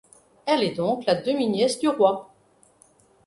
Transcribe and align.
Elle 0.47 0.63
est 0.63 0.73
donc 0.73 1.05
la 1.05 1.13
demi-nièce 1.13 1.77
du 1.77 1.87
roi. 1.87 2.33